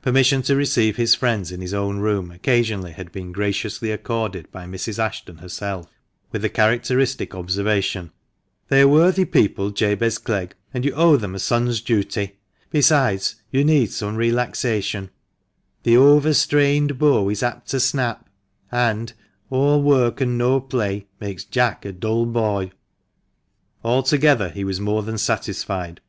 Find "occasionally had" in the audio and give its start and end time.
2.30-3.12